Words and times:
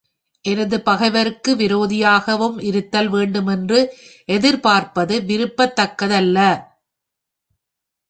எனது 0.45 0.81
பகைவருக்கு 0.81 1.51
விரோதியாகவும் 1.55 2.57
இருத்தல் 2.61 3.09
வேண்டும் 3.09 3.47
என்று 3.47 3.79
எதிர்பார்ப்பது 4.29 5.21
விரும்பத்தக்க 5.21 6.07
தல்ல. 6.07 6.37